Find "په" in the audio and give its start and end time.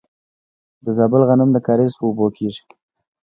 1.97-2.03